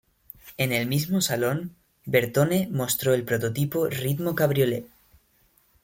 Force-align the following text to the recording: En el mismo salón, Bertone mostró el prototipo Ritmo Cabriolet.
En 0.57 0.71
el 0.71 0.87
mismo 0.87 1.21
salón, 1.21 1.75
Bertone 2.05 2.67
mostró 2.71 3.13
el 3.13 3.23
prototipo 3.23 3.85
Ritmo 3.87 4.33
Cabriolet. 4.33 4.87